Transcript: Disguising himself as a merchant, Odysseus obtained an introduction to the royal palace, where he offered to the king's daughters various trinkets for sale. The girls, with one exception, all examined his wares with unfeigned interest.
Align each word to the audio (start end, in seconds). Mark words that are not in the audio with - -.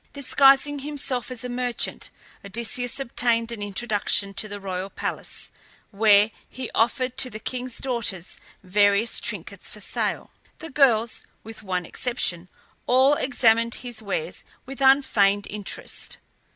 Disguising 0.13 0.79
himself 0.79 1.29
as 1.29 1.43
a 1.43 1.47
merchant, 1.47 2.09
Odysseus 2.43 2.99
obtained 2.99 3.51
an 3.51 3.61
introduction 3.61 4.33
to 4.33 4.47
the 4.47 4.59
royal 4.59 4.89
palace, 4.89 5.51
where 5.91 6.31
he 6.49 6.71
offered 6.73 7.17
to 7.19 7.29
the 7.29 7.37
king's 7.37 7.77
daughters 7.77 8.39
various 8.63 9.19
trinkets 9.19 9.69
for 9.69 9.79
sale. 9.79 10.31
The 10.57 10.71
girls, 10.71 11.21
with 11.43 11.61
one 11.61 11.85
exception, 11.85 12.49
all 12.87 13.13
examined 13.13 13.75
his 13.85 14.01
wares 14.01 14.43
with 14.65 14.81
unfeigned 14.81 15.45
interest. 15.51 16.17